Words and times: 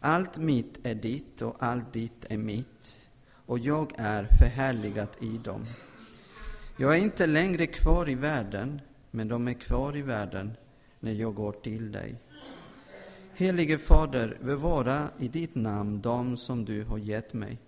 Allt 0.00 0.38
mitt 0.38 0.86
är 0.86 0.94
ditt 0.94 1.42
och 1.42 1.56
allt 1.58 1.92
ditt 1.92 2.24
är 2.28 2.38
mitt, 2.38 3.08
och 3.46 3.58
jag 3.58 3.92
är 3.96 4.28
förhärligat 4.38 5.22
i 5.22 5.38
dem. 5.38 5.66
Jag 6.76 6.96
är 6.96 7.02
inte 7.02 7.26
längre 7.26 7.66
kvar 7.66 8.08
i 8.08 8.14
världen, 8.14 8.80
men 9.10 9.28
de 9.28 9.48
är 9.48 9.52
kvar 9.52 9.96
i 9.96 10.02
världen 10.02 10.52
när 11.00 11.12
jag 11.12 11.34
går 11.34 11.52
till 11.52 11.92
dig. 11.92 12.16
Helige 13.34 13.78
Fader, 13.78 14.38
bevara 14.42 15.08
i 15.18 15.28
ditt 15.28 15.54
namn 15.54 16.00
dem 16.00 16.36
som 16.36 16.64
du 16.64 16.84
har 16.84 16.98
gett 16.98 17.32
mig, 17.32 17.58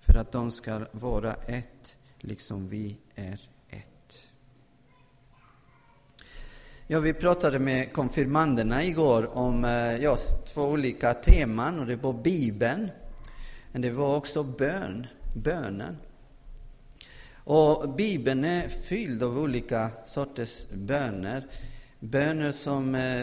för 0.00 0.14
att 0.16 0.32
de 0.32 0.50
ska 0.50 0.86
vara 0.92 1.34
ett, 1.34 1.96
liksom 2.18 2.68
vi 2.68 2.98
är 3.14 3.40
ett. 3.68 4.32
Ja, 6.92 7.00
vi 7.00 7.12
pratade 7.12 7.58
med 7.58 7.92
konfirmanderna 7.92 8.84
igår 8.84 9.36
om 9.36 9.64
eh, 9.64 9.96
ja, 9.96 10.18
två 10.44 10.62
olika 10.62 11.14
teman, 11.14 11.80
och 11.80 11.86
det 11.86 11.96
var 11.96 12.12
Bibeln, 12.12 12.90
men 13.72 13.82
det 13.82 13.90
var 13.90 14.16
också 14.16 14.42
bön, 14.42 15.06
bönen. 15.36 15.96
Och 17.34 17.94
Bibeln 17.94 18.44
är 18.44 18.68
fylld 18.68 19.22
av 19.22 19.38
olika 19.38 19.90
sorters 20.04 20.70
böner. 20.70 21.46
Böner 22.00 22.52
som 22.52 22.94
eh, 22.94 23.22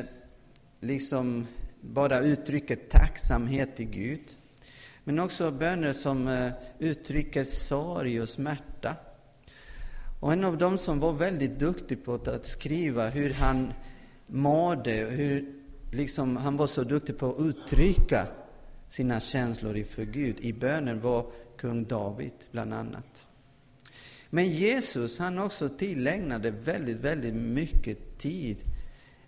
liksom 0.79 1.47
bara 1.81 2.19
uttrycker 2.19 2.75
tacksamhet 2.75 3.75
till 3.75 3.89
Gud. 3.89 4.37
Men 5.03 5.19
också 5.19 5.51
böner 5.51 5.93
som 5.93 6.27
eh, 6.27 6.51
uttrycker 6.79 7.43
sorg 7.43 8.21
och 8.21 8.29
smärta. 8.29 8.95
Och 10.19 10.33
en 10.33 10.43
av 10.43 10.57
dem 10.57 10.77
som 10.77 10.99
var 10.99 11.13
väldigt 11.13 11.59
duktig 11.59 12.05
på 12.05 12.13
att 12.13 12.45
skriva 12.45 13.09
hur 13.09 13.33
han 13.33 13.73
mådde, 14.27 14.91
hur 14.91 15.53
liksom 15.91 16.37
han 16.37 16.57
var 16.57 16.67
så 16.67 16.83
duktig 16.83 17.17
på 17.17 17.29
att 17.29 17.39
uttrycka 17.39 18.27
sina 18.89 19.19
känslor 19.19 19.77
inför 19.77 20.05
Gud 20.05 20.39
i 20.39 20.53
bönen 20.53 21.01
var 21.01 21.25
kung 21.57 21.85
David, 21.85 22.31
bland 22.51 22.73
annat. 22.73 23.27
Men 24.29 24.49
Jesus, 24.49 25.19
han 25.19 25.39
också 25.39 25.69
tillägnade 25.69 26.51
väldigt, 26.51 26.97
väldigt 26.97 27.35
mycket 27.35 28.17
tid 28.17 28.57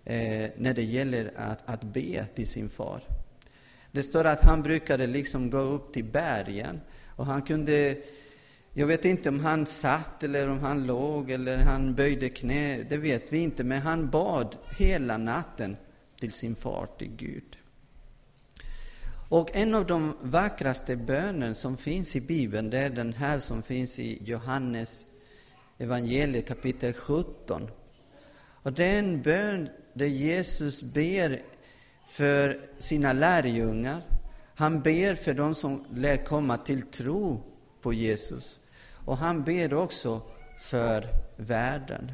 eh, 0.05 0.49
när 0.57 0.73
det 0.73 0.83
gäller 0.83 1.31
att, 1.35 1.59
att 1.65 1.83
be 1.83 2.25
till 2.35 2.47
sin 2.47 2.69
far. 2.69 3.01
Det 3.91 4.03
står 4.03 4.25
att 4.25 4.41
han 4.41 4.63
brukade 4.63 5.07
liksom 5.07 5.49
gå 5.49 5.59
upp 5.59 5.93
till 5.93 6.05
bergen 6.05 6.81
och 7.05 7.25
han 7.25 7.41
kunde, 7.41 7.97
jag 8.73 8.87
vet 8.87 9.05
inte 9.05 9.29
om 9.29 9.39
han 9.39 9.65
satt 9.65 10.23
eller 10.23 10.49
om 10.49 10.59
han 10.59 10.85
låg 10.85 11.31
eller 11.31 11.57
han 11.57 11.95
böjde 11.95 12.29
knä, 12.29 12.83
det 12.83 12.97
vet 12.97 13.33
vi 13.33 13.37
inte, 13.37 13.63
men 13.63 13.81
han 13.81 14.09
bad 14.09 14.57
hela 14.77 15.17
natten 15.17 15.77
till 16.19 16.31
sin 16.31 16.55
far, 16.55 16.87
till 16.97 17.11
Gud. 17.15 17.57
Och 19.29 19.55
en 19.55 19.75
av 19.75 19.85
de 19.85 20.13
vackraste 20.21 20.95
böner 20.95 21.53
som 21.53 21.77
finns 21.77 22.15
i 22.15 22.21
Bibeln, 22.21 22.69
det 22.69 22.79
är 22.79 22.89
den 22.89 23.13
här 23.13 23.39
som 23.39 23.63
finns 23.63 23.99
i 23.99 24.23
Johannes 24.23 25.05
evangeliet 25.77 26.47
kapitel 26.47 26.93
17. 26.93 27.67
Och 28.63 28.73
det 28.73 28.85
är 28.85 28.99
en 28.99 29.21
bön 29.21 29.69
där 29.93 30.05
Jesus 30.05 30.81
ber 30.81 31.41
för 32.09 32.59
sina 32.77 33.13
lärjungar. 33.13 34.01
Han 34.55 34.81
ber 34.81 35.15
för 35.15 35.33
de 35.33 35.55
som 35.55 35.85
lär 35.93 36.25
komma 36.25 36.57
till 36.57 36.81
tro 36.81 37.43
på 37.81 37.93
Jesus. 37.93 38.60
Och 39.05 39.17
han 39.17 39.43
ber 39.43 39.73
också 39.73 40.21
för 40.61 41.07
världen. 41.35 42.11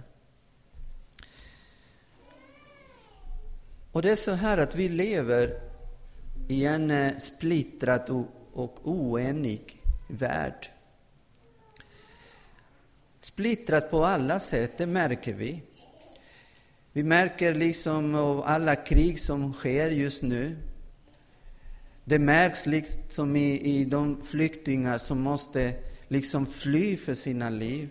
Och 3.92 4.02
det 4.02 4.12
är 4.12 4.16
så 4.16 4.32
här 4.32 4.58
att 4.58 4.76
vi 4.76 4.90
lever 4.90 5.60
i 6.48 6.66
en 6.66 6.92
eh, 6.92 7.18
splittrad 7.18 8.28
och 8.54 8.80
oenig 8.84 9.82
värld. 10.08 10.72
Splittrat 13.20 13.92
på 13.92 14.06
alla 14.06 14.40
sätt, 14.40 14.78
det 14.78 14.86
märker 14.86 15.34
vi. 15.34 15.62
Vi 16.94 17.04
märker 17.04 17.54
liksom 17.54 18.16
av 18.16 18.44
alla 18.44 18.76
krig 18.76 19.20
som 19.20 19.54
sker 19.54 19.92
just 19.92 20.24
nu. 20.24 20.58
Det 22.04 22.20
märks 22.20 22.66
liksom 22.66 23.36
i, 23.36 23.60
i 23.62 23.86
de 23.86 24.22
flyktingar 24.26 24.98
som 24.98 25.22
måste 25.22 25.74
liksom 26.08 26.46
fly 26.46 26.98
för 26.98 27.14
sina 27.14 27.50
liv. 27.50 27.90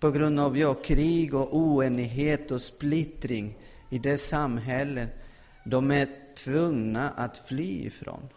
På 0.00 0.10
grund 0.10 0.40
av 0.40 0.58
ja, 0.58 0.74
krig 0.74 1.34
och 1.34 1.56
oenighet 1.56 2.50
och 2.50 2.62
splittring 2.62 3.58
i 3.90 3.98
det 3.98 4.18
samhälle 4.18 5.08
de 5.64 5.90
är 5.90 6.08
tvungna 6.34 7.10
att 7.10 7.38
fly 7.38 7.86
ifrån. 7.86 8.28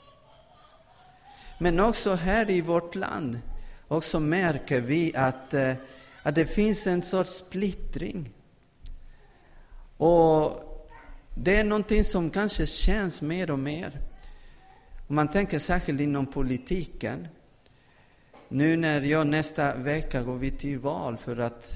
Men 1.59 1.79
också 1.79 2.13
här 2.13 2.49
i 2.49 2.61
vårt 2.61 2.95
land 2.95 3.39
också 3.87 4.19
märker 4.19 4.81
vi 4.81 5.15
att, 5.15 5.53
eh, 5.53 5.73
att 6.23 6.35
det 6.35 6.45
finns 6.45 6.87
en 6.87 7.01
sorts 7.01 7.31
splittring. 7.31 8.29
Och 9.97 10.61
det 11.37 11.55
är 11.55 11.63
någonting 11.63 12.03
som 12.03 12.29
kanske 12.29 12.65
känns 12.65 13.21
mer 13.21 13.51
och 13.51 13.59
mer. 13.59 14.01
Om 15.07 15.15
man 15.15 15.27
tänker 15.27 15.59
särskilt 15.59 16.01
inom 16.01 16.25
politiken. 16.25 17.27
Nu 18.49 18.77
när 18.77 19.01
jag 19.01 19.27
nästa 19.27 19.75
vecka 19.75 20.23
går 20.23 20.37
vi 20.37 20.51
till 20.51 20.79
val 20.79 21.17
för 21.17 21.37
att 21.37 21.71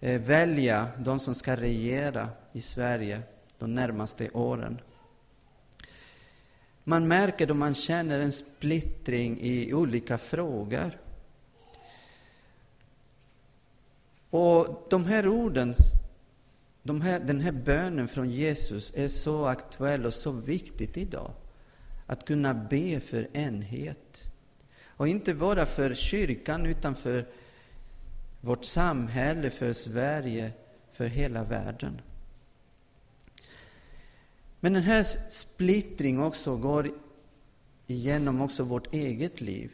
eh, 0.00 0.20
välja 0.20 0.86
de 0.98 1.20
som 1.20 1.34
ska 1.34 1.56
regera 1.56 2.28
i 2.52 2.60
Sverige 2.60 3.22
de 3.58 3.74
närmaste 3.74 4.30
åren. 4.30 4.80
Man 6.84 7.08
märker 7.08 7.46
då 7.46 7.54
man 7.54 7.74
känner 7.74 8.20
en 8.20 8.32
splittring 8.32 9.38
i 9.40 9.74
olika 9.74 10.18
frågor. 10.18 10.98
Och 14.30 14.86
de 14.90 15.04
här 15.04 15.28
orden 15.28 15.74
de 16.86 17.00
här, 17.00 17.20
den 17.20 17.40
här 17.40 17.52
bönen 17.52 18.08
från 18.08 18.30
Jesus 18.30 18.92
är 18.96 19.08
så 19.08 19.46
aktuell 19.46 20.06
och 20.06 20.14
så 20.14 20.30
viktigt 20.32 20.96
idag. 20.96 21.30
Att 22.06 22.24
kunna 22.24 22.54
be 22.54 23.00
för 23.00 23.36
enhet. 23.36 24.24
Och 24.96 25.08
inte 25.08 25.34
bara 25.34 25.66
för 25.66 25.94
kyrkan, 25.94 26.66
utan 26.66 26.94
för 26.94 27.26
vårt 28.40 28.64
samhälle, 28.64 29.50
för 29.50 29.72
Sverige, 29.72 30.52
för 30.92 31.06
hela 31.06 31.44
världen. 31.44 32.00
Men 34.60 34.72
den 34.72 34.82
här 34.82 35.02
splittringen 35.30 36.22
också 36.22 36.56
går 36.56 36.90
igenom 37.86 38.40
också 38.40 38.62
vårt 38.62 38.94
eget 38.94 39.40
liv. 39.40 39.70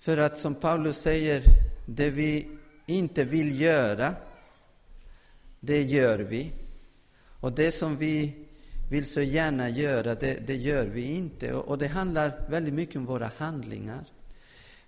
För 0.00 0.18
att 0.18 0.38
som 0.38 0.54
Paulus 0.54 0.98
säger, 0.98 1.42
det 1.86 2.10
vi 2.10 2.48
inte 2.86 3.24
vill 3.24 3.60
göra, 3.60 4.14
det 5.60 5.82
gör 5.82 6.18
vi. 6.18 6.52
Och 7.40 7.52
det 7.52 7.72
som 7.72 7.96
vi 7.96 8.46
vill 8.88 9.06
så 9.06 9.22
gärna 9.22 9.68
göra, 9.68 10.14
det, 10.14 10.46
det 10.46 10.56
gör 10.56 10.86
vi 10.86 11.02
inte. 11.02 11.52
Och, 11.52 11.68
och 11.68 11.78
det 11.78 11.86
handlar 11.86 12.32
väldigt 12.48 12.74
mycket 12.74 12.96
om 12.96 13.06
våra 13.06 13.30
handlingar. 13.36 14.04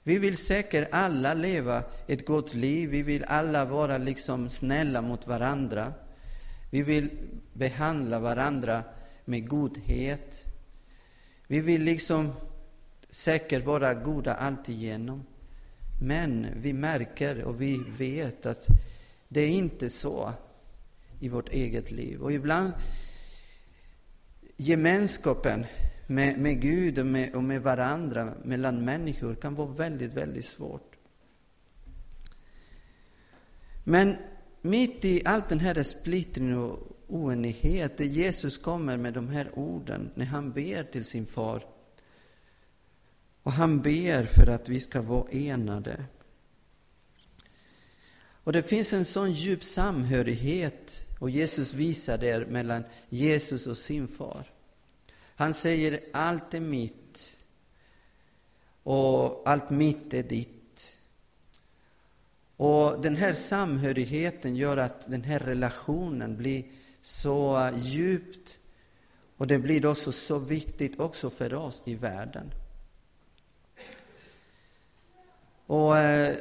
Vi 0.03 0.19
vill 0.19 0.37
säkert 0.37 0.89
alla 0.93 1.35
leva 1.35 1.83
ett 2.07 2.27
gott 2.27 2.55
liv, 2.55 2.91
vi 2.91 3.03
vill 3.03 3.25
alla 3.25 3.65
vara 3.65 3.99
liksom 3.99 4.51
snälla 4.51 5.03
mot 5.03 5.27
varandra. 5.27 5.93
Vi 6.71 6.83
vill 6.83 7.11
behandla 7.53 8.19
varandra 8.19 8.83
med 9.25 9.49
godhet. 9.49 10.45
Vi 11.47 11.61
vill 11.61 11.83
liksom 11.83 12.33
säkert 13.11 13.65
vara 13.65 13.95
goda 13.95 14.35
alltigenom. 14.35 15.25
Men 16.03 16.47
vi 16.57 16.73
märker 16.73 17.45
och 17.45 17.61
vi 17.61 17.81
vet 17.99 18.47
att 18.47 18.67
det 19.29 19.41
är 19.41 19.49
inte 19.49 19.91
så 19.91 20.33
i 21.21 21.29
vårt 21.29 21.49
eget 21.49 21.91
liv. 21.91 22.21
Och 22.21 22.33
ibland 22.33 22.73
gemenskapen 24.61 25.67
med, 26.07 26.39
med 26.39 26.61
Gud 26.61 26.99
och 26.99 27.07
med, 27.07 27.35
och 27.35 27.45
med 27.45 27.63
varandra, 27.63 28.35
mellan 28.45 28.85
människor, 28.85 29.35
kan 29.35 29.55
vara 29.55 29.69
väldigt, 29.69 30.15
väldigt 30.15 30.45
svårt. 30.45 30.97
Men 33.85 34.17
mitt 34.63 35.05
i 35.05 35.23
all 35.25 35.43
den 35.49 35.61
här 35.61 35.83
splittringen 35.83 36.59
och 36.59 36.79
oenigheten, 37.09 38.09
Jesus 38.09 38.59
kommer 38.59 38.97
med 38.97 39.15
de 39.15 39.29
här 39.29 39.51
orden 39.55 40.11
när 40.15 40.27
han 40.27 40.53
ber 40.53 40.83
till 40.85 41.05
sin 41.05 41.27
far. 41.27 41.67
Och 43.43 43.53
han 43.53 43.81
ber 43.81 44.23
för 44.23 44.47
att 44.47 44.69
vi 44.69 44.81
ska 44.81 45.03
vara 45.03 45.31
enade. 45.31 46.05
Och 48.45 48.53
det 48.53 48.63
finns 48.63 48.93
en 48.93 49.05
sån 49.05 49.33
djup 49.33 49.65
samhörighet 49.65 51.07
och 51.19 51.31
Jesus 51.31 51.73
visar 51.75 52.19
det 52.19 52.47
mellan 52.47 52.85
Jesus 53.09 53.67
och 53.67 53.77
sin 53.77 54.09
far. 54.09 54.45
Han 55.37 55.55
säger 55.55 56.01
allt 56.13 56.55
är 56.55 56.61
mitt 56.61 57.37
och 58.83 59.43
allt 59.49 59.71
mitt 59.71 60.15
är 60.15 60.23
ditt. 60.23 60.97
Och 62.57 63.01
den 63.01 63.17
här 63.17 63.33
samhörigheten 63.33 64.57
gör 64.57 64.77
att 64.77 65.11
den 65.11 65.23
här 65.23 65.39
relationen 65.39 66.37
blir 66.37 66.65
så 67.01 67.71
djupt 67.77 68.59
Och 69.41 69.47
det 69.47 69.59
blir 69.59 69.87
också 69.87 70.13
så 70.13 70.39
viktigt 70.39 71.01
också 71.01 71.31
för 71.31 71.55
oss 71.55 71.83
i 71.85 71.95
världen. 71.95 72.51
Och 75.67 75.99
eh, 75.99 76.37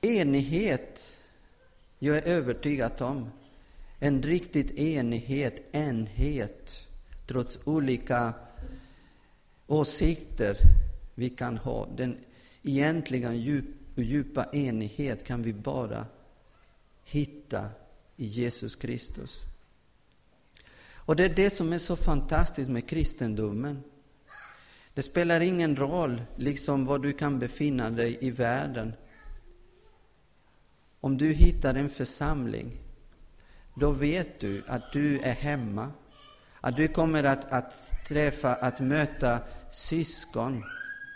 enighet, 0.00 1.16
jag 1.98 2.16
är 2.16 2.22
övertygad 2.22 3.02
om, 3.02 3.30
en 3.98 4.22
riktigt 4.22 4.78
enighet, 4.78 5.62
enhet, 5.72 6.88
trots 7.26 7.58
olika 7.64 8.34
åsikter 9.66 10.56
vi 11.14 11.30
kan 11.30 11.56
ha. 11.56 11.88
Den 11.96 12.16
egentliga 12.62 13.34
djup, 13.34 13.64
djupa 13.94 14.46
enighet 14.52 15.24
kan 15.24 15.42
vi 15.42 15.52
bara 15.52 16.06
hitta 17.04 17.68
i 18.16 18.26
Jesus 18.26 18.76
Kristus. 18.76 19.40
Och 20.92 21.16
det 21.16 21.24
är 21.24 21.34
det 21.34 21.50
som 21.50 21.72
är 21.72 21.78
så 21.78 21.96
fantastiskt 21.96 22.70
med 22.70 22.88
kristendomen. 22.88 23.82
Det 24.94 25.02
spelar 25.02 25.40
ingen 25.40 25.76
roll 25.76 26.22
liksom 26.36 26.86
var 26.86 26.98
du 26.98 27.12
kan 27.12 27.38
befinna 27.38 27.90
dig 27.90 28.18
i 28.20 28.30
världen. 28.30 28.92
Om 31.00 31.18
du 31.18 31.32
hittar 31.32 31.74
en 31.74 31.90
församling, 31.90 32.78
då 33.74 33.90
vet 33.90 34.40
du 34.40 34.62
att 34.66 34.92
du 34.92 35.18
är 35.18 35.32
hemma. 35.32 35.92
Att 36.60 36.76
du 36.76 36.88
kommer 36.88 37.24
att, 37.24 37.52
att 37.52 37.74
träffa, 38.08 38.54
att 38.54 38.80
möta 38.80 39.38
syskon 39.70 40.64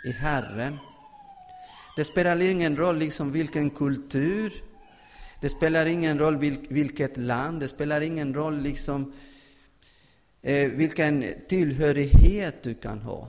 i 0.05 0.13
Herren. 0.13 0.79
Det 1.97 2.05
spelar 2.05 2.41
ingen 2.41 2.77
roll 2.77 2.99
liksom 2.99 3.33
vilken 3.33 3.71
kultur, 3.71 4.53
det 5.41 5.49
spelar 5.49 5.87
ingen 5.87 6.19
roll 6.19 6.37
vilket 6.69 7.17
land, 7.17 7.61
det 7.61 7.69
spelar 7.69 8.01
ingen 8.01 8.35
roll 8.35 8.63
liksom 8.63 9.13
eh, 10.43 10.71
vilken 10.71 11.25
tillhörighet 11.49 12.63
du 12.63 12.75
kan 12.75 12.99
ha. 12.99 13.29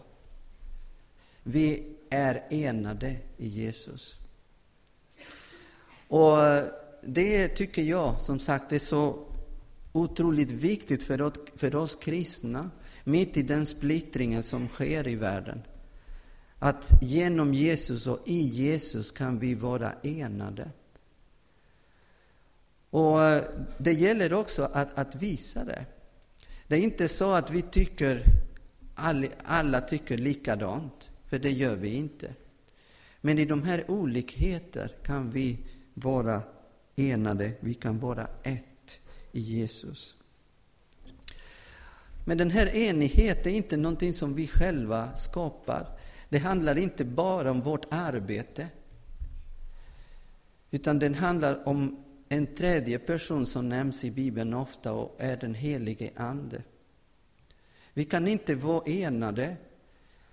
Vi 1.43 1.95
är 2.09 2.43
enade 2.49 3.15
i 3.37 3.47
Jesus. 3.47 4.15
Och 6.07 6.37
det 7.01 7.47
tycker 7.47 7.81
jag, 7.81 8.21
som 8.21 8.39
sagt, 8.39 8.71
är 8.71 8.79
så 8.79 9.19
otroligt 9.91 10.51
viktigt 10.51 11.03
för 11.03 11.21
oss, 11.21 11.33
för 11.55 11.75
oss 11.75 11.95
kristna, 11.95 12.69
mitt 13.03 13.37
i 13.37 13.41
den 13.41 13.65
splittringen 13.65 14.43
som 14.43 14.67
sker 14.67 15.07
i 15.07 15.15
världen. 15.15 15.61
Att 16.59 16.91
genom 17.01 17.53
Jesus 17.53 18.07
och 18.07 18.19
i 18.25 18.41
Jesus 18.41 19.11
kan 19.11 19.39
vi 19.39 19.53
vara 19.53 19.93
enade. 20.03 20.71
Och 22.89 23.19
det 23.77 23.93
gäller 23.93 24.33
också 24.33 24.69
att, 24.73 24.97
att 24.97 25.15
visa 25.15 25.63
det. 25.63 25.85
Det 26.67 26.75
är 26.75 26.79
inte 26.79 27.07
så 27.07 27.33
att 27.33 27.51
vi 27.51 27.61
tycker, 27.61 28.23
alla, 28.95 29.27
alla 29.43 29.81
tycker 29.81 30.17
likadant, 30.17 31.09
för 31.29 31.39
det 31.39 31.51
gör 31.51 31.75
vi 31.75 31.93
inte. 31.93 32.33
Men 33.21 33.39
i 33.39 33.45
de 33.45 33.63
här 33.63 33.91
olikheter 33.91 34.91
kan 35.03 35.31
vi 35.31 35.57
vara 35.95 36.41
enade, 36.95 37.51
vi 37.59 37.73
kan 37.73 37.99
vara 37.99 38.27
ett 38.43 38.99
i 39.31 39.39
Jesus. 39.39 40.15
Men 42.25 42.37
den 42.37 42.51
här 42.51 42.75
enigheten 42.75 43.51
är 43.51 43.55
inte 43.55 43.77
någonting 43.77 44.13
som 44.13 44.35
vi 44.35 44.47
själva 44.47 45.15
skapar. 45.15 45.87
Det 46.29 46.37
handlar 46.37 46.77
inte 46.77 47.05
bara 47.05 47.51
om 47.51 47.61
vårt 47.61 47.85
arbete, 47.89 48.67
utan 50.71 50.99
den 50.99 51.13
handlar 51.13 51.67
om 51.67 52.03
en 52.29 52.47
tredje 52.47 52.99
person 52.99 53.45
som 53.45 53.69
nämns 53.69 54.03
i 54.03 54.11
Bibeln 54.11 54.53
ofta 54.53 54.93
och 54.93 55.15
är 55.19 55.37
den 55.37 55.53
helige 55.53 56.11
Ande. 56.15 56.61
Vi 57.93 58.05
kan 58.05 58.27
inte 58.27 58.55
vara 58.55 58.83
enade 58.85 59.55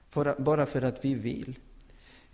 för, 0.09 0.41
bara 0.41 0.67
för 0.67 0.83
att 0.83 1.05
vi 1.05 1.15
vill, 1.15 1.59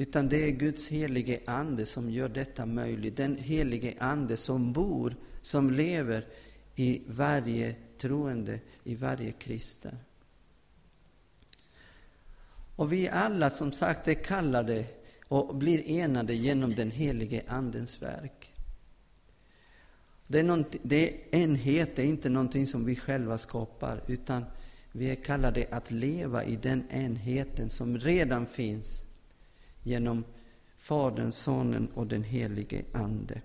utan 0.00 0.28
det 0.28 0.36
är 0.36 0.50
Guds 0.50 0.88
helige 0.88 1.40
Ande 1.46 1.86
som 1.86 2.10
gör 2.10 2.28
detta 2.28 2.66
möjligt. 2.66 3.16
Den 3.16 3.36
helige 3.36 3.94
Ande 3.98 4.36
som 4.36 4.72
bor, 4.72 5.16
som 5.42 5.70
lever 5.70 6.26
i 6.74 7.02
varje 7.06 7.74
troende, 7.98 8.60
i 8.84 8.94
varje 8.94 9.32
kristen. 9.32 9.98
Och 12.76 12.92
vi 12.92 13.08
alla, 13.08 13.50
som 13.50 13.72
sagt, 13.72 14.08
är 14.08 14.14
kallade 14.14 14.84
och 15.28 15.56
blir 15.56 15.88
enade 15.88 16.34
genom 16.34 16.74
den 16.74 16.90
helige 16.90 17.42
Andens 17.46 18.02
verk. 18.02 18.52
Det 20.26 20.38
är, 20.38 20.64
det 20.82 21.10
är 21.10 21.40
enhet 21.42 21.98
är 21.98 22.04
inte 22.04 22.28
någonting 22.28 22.66
som 22.66 22.84
vi 22.84 22.96
själva 22.96 23.38
skapar, 23.38 24.02
utan 24.06 24.44
vi 24.92 25.10
är 25.10 25.14
kallade 25.14 25.66
att 25.70 25.90
leva 25.90 26.44
i 26.44 26.56
den 26.56 26.84
enheten 26.90 27.68
som 27.68 27.98
redan 27.98 28.46
finns 28.46 29.07
genom 29.88 30.25
Fadern, 30.76 31.32
Sonen 31.32 31.88
och 31.94 32.06
den 32.06 32.23
helige 32.23 32.85
Ande. 32.93 33.43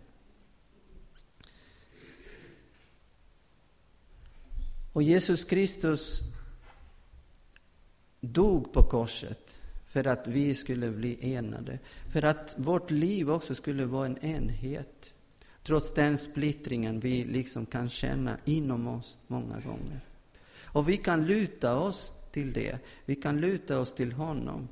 Och 4.93 5.03
Jesus 5.03 5.45
Kristus 5.45 6.21
dog 8.21 8.73
på 8.73 8.83
korset 8.83 9.59
för 9.87 10.07
att 10.07 10.27
vi 10.27 10.55
skulle 10.55 10.91
bli 10.91 11.35
enade, 11.35 11.79
för 12.13 12.21
att 12.23 12.55
vårt 12.57 12.91
liv 12.91 13.31
också 13.31 13.55
skulle 13.55 13.85
vara 13.85 14.05
en 14.05 14.17
enhet. 14.17 15.13
Trots 15.63 15.93
den 15.93 16.17
splittringen 16.17 16.99
vi 16.99 17.23
liksom 17.23 17.65
kan 17.65 17.89
känna 17.89 18.37
inom 18.45 18.87
oss 18.87 19.17
många 19.27 19.59
gånger. 19.59 19.99
Och 20.61 20.89
vi 20.89 20.97
kan 20.97 21.25
luta 21.25 21.77
oss 21.77 22.11
till 22.31 22.53
det. 22.53 22.79
Vi 23.05 23.15
kan 23.15 23.41
luta 23.41 23.79
oss 23.79 23.93
till 23.93 24.11
honom 24.11 24.67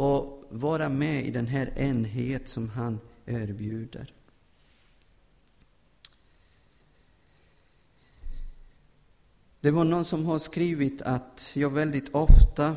och 0.00 0.44
vara 0.48 0.88
med 0.88 1.26
i 1.26 1.30
den 1.30 1.46
här 1.46 1.72
enhet 1.76 2.48
som 2.48 2.68
han 2.68 3.00
erbjuder. 3.26 4.12
Det 9.60 9.70
var 9.70 9.84
någon 9.84 10.04
som 10.04 10.26
har 10.26 10.38
skrivit 10.38 11.02
att 11.02 11.52
jag 11.54 11.70
väldigt 11.70 12.14
ofta 12.14 12.76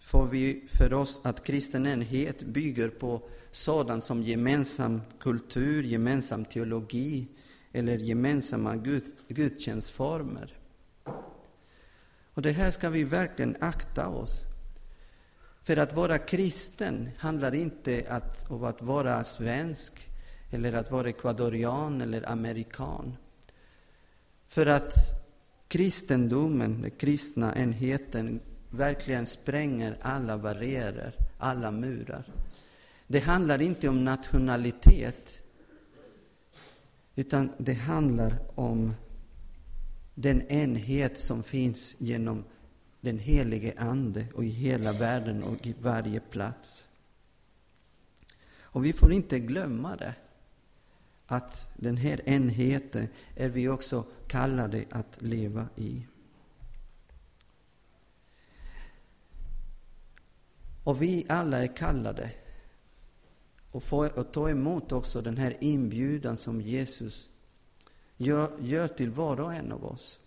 får 0.00 0.26
vi 0.26 0.68
för 0.72 0.92
oss 0.92 1.20
att 1.24 1.44
kristen 1.44 1.86
enhet 1.86 2.42
bygger 2.42 2.88
på 2.88 3.22
sådant 3.50 4.04
som 4.04 4.22
gemensam 4.22 5.02
kultur, 5.18 5.82
gemensam 5.82 6.44
teologi 6.44 7.26
eller 7.72 7.98
gemensamma 7.98 8.76
gud, 8.76 9.04
gudstjänstformer. 9.28 10.58
Och 12.34 12.42
det 12.42 12.52
här 12.52 12.70
ska 12.70 12.90
vi 12.90 13.04
verkligen 13.04 13.56
akta 13.60 14.08
oss. 14.08 14.55
För 15.66 15.76
att 15.76 15.94
vara 15.94 16.18
kristen 16.18 17.08
handlar 17.18 17.54
inte 17.54 18.20
om 18.48 18.64
att 18.64 18.82
vara 18.82 19.24
svensk, 19.24 20.08
eller 20.50 20.72
att 20.72 20.90
vara 20.90 21.08
ekvadorian 21.08 22.00
eller 22.00 22.28
amerikan. 22.28 23.16
För 24.48 24.66
att 24.66 24.94
kristendomen, 25.68 26.82
den 26.82 26.90
kristna 26.90 27.56
enheten, 27.56 28.40
verkligen 28.70 29.26
spränger 29.26 29.96
alla 30.00 30.38
barriärer, 30.38 31.14
alla 31.38 31.70
murar. 31.70 32.24
Det 33.06 33.20
handlar 33.20 33.62
inte 33.62 33.88
om 33.88 34.04
nationalitet, 34.04 35.40
utan 37.14 37.52
det 37.58 37.74
handlar 37.74 38.38
om 38.54 38.94
den 40.14 40.42
enhet 40.48 41.18
som 41.18 41.42
finns 41.42 42.00
genom 42.00 42.44
den 43.00 43.18
helige 43.18 43.74
Ande 43.76 44.26
och 44.34 44.44
i 44.44 44.48
hela 44.48 44.92
världen 44.92 45.42
och 45.42 45.66
i 45.66 45.74
varje 45.80 46.20
plats. 46.20 46.86
Och 48.58 48.84
vi 48.84 48.92
får 48.92 49.12
inte 49.12 49.38
glömma 49.38 49.96
det, 49.96 50.14
att 51.26 51.74
den 51.76 51.96
här 51.96 52.28
enheten 52.28 53.08
är 53.34 53.48
vi 53.48 53.68
också 53.68 54.04
kallade 54.26 54.84
att 54.90 55.22
leva 55.22 55.68
i. 55.76 56.06
Och 60.84 61.02
vi 61.02 61.26
alla 61.28 61.62
är 61.62 61.76
kallade 61.76 62.30
och, 63.70 64.32
ta 64.32 64.50
emot 64.50 64.92
också 64.92 65.22
den 65.22 65.36
här 65.36 65.56
inbjudan 65.60 66.36
som 66.36 66.60
Jesus 66.60 67.30
gör, 68.16 68.50
gör 68.60 68.88
till 68.88 69.10
var 69.10 69.40
och 69.40 69.54
en 69.54 69.72
av 69.72 69.84
oss. 69.84 70.18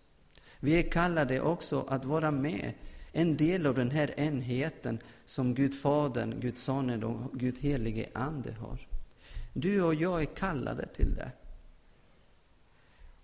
Vi 0.60 0.80
är 0.80 0.92
kallade 0.92 1.42
också 1.42 1.86
att 1.88 2.06
vara 2.06 2.32
med, 2.32 2.74
en 3.12 3.38
del 3.38 3.66
av 3.66 3.75
den 3.75 3.92
här 3.92 4.20
enheten 4.20 5.00
som 5.25 5.56
Gud 5.56 5.82
Fadern, 5.82 6.39
Gud 6.39 6.58
Sonen 6.58 7.04
och 7.04 7.39
Gud 7.39 7.58
Helige 7.60 8.10
Ande 8.13 8.51
har. 8.51 8.88
Du 9.54 9.82
och 9.82 9.96
jag 9.96 10.22
är 10.22 10.36
kallade 10.36 10.88
till 10.88 11.16
det. 11.16 11.32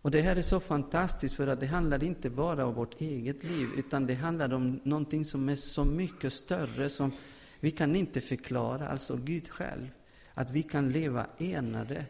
Och 0.01 0.11
det 0.11 0.21
här 0.21 0.35
är 0.35 0.41
så 0.41 0.59
fantastiskt 0.59 1.35
för 1.35 1.47
att 1.47 1.59
det 1.59 1.65
handlar 1.65 2.03
inte 2.03 2.29
bara 2.29 2.65
om 2.65 2.73
vårt 2.73 3.01
eget 3.01 3.43
liv, 3.43 3.67
utan 3.77 4.05
det 4.05 4.13
handlar 4.13 4.53
om 4.53 4.79
någonting 4.83 5.25
som 5.25 5.49
är 5.49 5.55
så 5.55 5.85
mycket 5.85 6.33
större 6.33 6.89
som 6.89 7.11
vi 7.59 7.71
kan 7.71 7.95
inte 7.95 8.21
förklara, 8.21 8.87
alltså 8.87 9.15
Gud 9.23 9.49
själv. 9.49 9.87
Att 10.33 10.51
vi 10.51 10.63
kan 10.63 10.91
leva 10.91 11.25
enade 11.37 12.05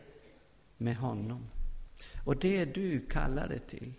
med 0.77 0.95
honom. 0.95 1.45
Och 2.25 2.35
det 2.35 2.57
är 2.57 2.65
du 2.65 2.99
kallade 2.99 3.59
till. 3.59 3.93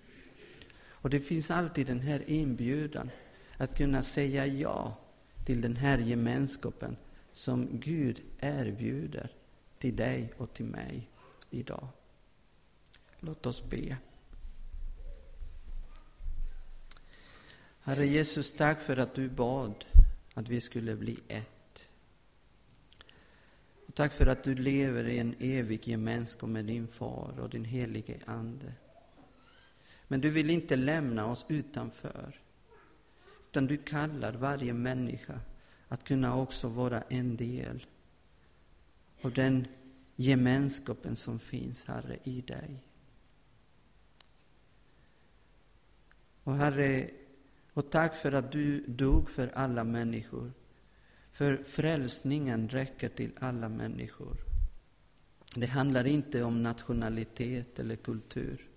Och 1.07 1.11
det 1.11 1.21
finns 1.21 1.51
alltid 1.51 1.87
den 1.87 2.01
här 2.01 2.31
inbjudan 2.31 3.11
att 3.57 3.77
kunna 3.77 4.03
säga 4.03 4.47
ja 4.47 4.97
till 5.45 5.61
den 5.61 5.77
här 5.77 5.99
gemenskapen 5.99 6.97
som 7.33 7.81
Gud 7.81 8.23
erbjuder 8.41 9.31
till 9.79 9.97
dig 9.97 10.33
och 10.37 10.55
till 10.55 10.65
mig 10.65 11.11
idag. 11.51 11.89
Låt 13.21 13.47
oss 13.47 13.71
be. 13.71 13.97
Herre 17.81 18.07
Jesus, 18.07 18.53
tack 18.53 18.81
för 18.81 18.97
att 18.97 19.15
du 19.15 19.29
bad 19.29 19.85
att 20.35 20.49
vi 20.49 20.61
skulle 20.61 20.97
bli 20.97 21.19
ett. 21.29 21.89
Och 23.87 23.95
tack 23.95 24.13
för 24.13 24.27
att 24.27 24.45
du 24.45 24.55
lever 24.55 25.09
i 25.09 25.19
en 25.19 25.35
evig 25.39 25.89
gemenskap 25.89 26.51
med 26.51 26.65
din 26.65 26.89
far 26.89 27.41
och 27.41 27.51
din 27.51 27.65
helige 27.65 28.21
Ande. 28.25 28.73
Men 30.09 30.21
du 30.21 30.31
vill 30.31 30.51
inte 30.51 30.77
lämna 30.77 31.27
oss 31.27 31.47
utanför, 31.49 32.41
utan 33.51 33.67
du 33.67 33.77
kallar 33.77 34.33
varje 34.33 34.73
människa 34.73 35.41
att 35.89 36.05
kunna 36.05 36.37
också 36.37 36.69
vara 36.69 37.03
en 37.03 37.37
del 37.37 37.87
av 39.23 39.33
den 39.33 39.67
gemenskapen 40.17 41.17
som 41.17 41.39
finns, 41.39 41.85
Herre, 41.85 42.19
i 42.25 42.41
dig. 42.41 42.83
Och 46.43 46.57
Herre, 46.57 47.11
och 47.73 47.91
tack 47.91 48.15
för 48.15 48.33
att 48.33 48.53
du 48.53 48.81
dog 48.87 49.31
för 49.31 49.49
alla 49.49 49.85
människor. 49.85 50.53
För 51.33 51.57
frälsningen 51.57 52.69
räcker 52.69 53.09
till 53.09 53.33
alla 53.41 53.69
människor. 53.69 54.37
Det 55.55 55.67
handlar 55.67 56.07
inte 56.07 56.43
om 56.43 56.63
nationalitet 56.63 57.79
eller 57.79 57.97
kultur. 57.97 58.69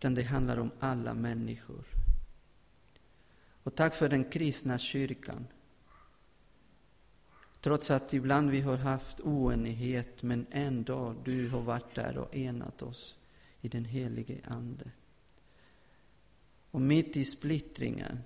Utan 0.00 0.14
det 0.14 0.22
handlar 0.22 0.56
om 0.56 0.70
alla 0.78 1.14
människor. 1.14 1.84
Och 3.62 3.74
tack 3.74 3.94
för 3.94 4.08
den 4.08 4.24
kristna 4.24 4.78
kyrkan. 4.78 5.46
Trots 7.60 7.90
att 7.90 8.14
ibland 8.14 8.50
vi 8.50 8.60
har 8.60 8.76
haft 8.76 9.20
oenighet, 9.20 10.22
men 10.22 10.46
ändå 10.50 11.14
du 11.24 11.48
har 11.48 11.60
varit 11.60 11.94
där 11.94 12.18
och 12.18 12.36
enat 12.36 12.82
oss 12.82 13.18
i 13.60 13.68
den 13.68 13.84
helige 13.84 14.40
Ande. 14.44 14.90
Och 16.70 16.80
mitt 16.80 17.16
i 17.16 17.24
splittringen 17.24 18.18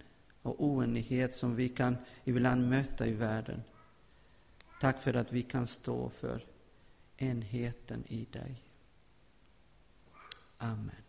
och 0.42 0.64
oenighet 0.64 1.34
som 1.34 1.56
vi 1.56 1.68
kan 1.68 1.96
ibland 2.24 2.68
möta 2.68 3.06
i 3.06 3.12
världen, 3.12 3.62
tack 4.80 5.02
för 5.02 5.14
att 5.14 5.32
vi 5.32 5.42
kan 5.42 5.66
stå 5.66 6.10
för 6.10 6.46
enheten 7.16 8.04
i 8.06 8.24
dig. 8.24 8.62
Amen. 10.58 11.03